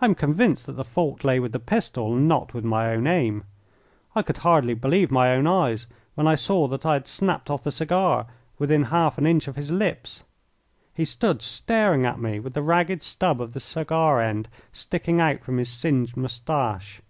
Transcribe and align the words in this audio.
I 0.00 0.04
am 0.04 0.14
convinced 0.14 0.66
that 0.66 0.74
the 0.74 0.84
fault 0.84 1.24
lay 1.24 1.40
with 1.40 1.50
the 1.50 1.58
pistol 1.58 2.14
and 2.14 2.28
not 2.28 2.54
with 2.54 2.62
my 2.64 2.92
aim. 2.94 3.42
I 4.14 4.22
could 4.22 4.36
hardly 4.36 4.74
believe 4.74 5.10
my 5.10 5.32
own 5.32 5.44
eyes 5.44 5.88
when 6.14 6.28
I 6.28 6.36
saw 6.36 6.68
that 6.68 6.86
I 6.86 6.92
had 6.92 7.08
snapped 7.08 7.50
off 7.50 7.64
the 7.64 7.72
cigar 7.72 8.28
within 8.60 8.84
half 8.94 9.18
an 9.18 9.26
inch 9.26 9.48
of 9.48 9.56
his 9.56 9.72
lips. 9.72 10.22
He 10.94 11.04
stood 11.04 11.42
staring 11.42 12.06
at 12.06 12.20
me 12.20 12.38
with 12.38 12.54
the 12.54 12.62
ragged 12.62 13.02
stub 13.02 13.40
of 13.40 13.54
the 13.54 13.58
cigar 13.58 14.20
end 14.20 14.46
sticking 14.72 15.18
out 15.20 15.40
from 15.42 15.56
his 15.58 15.68
singed 15.70 16.16
mustache. 16.16 17.00